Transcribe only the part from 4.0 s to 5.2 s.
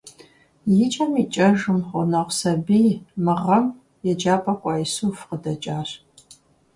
еджапIэм кӏуа Исуф-